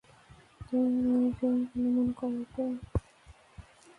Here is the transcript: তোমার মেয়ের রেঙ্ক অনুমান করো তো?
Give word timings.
তোমার 0.61 0.91
মেয়ের 1.05 1.33
রেঙ্ক 1.39 1.69
অনুমান 1.75 2.07
করো 2.19 2.41
তো? 2.53 2.63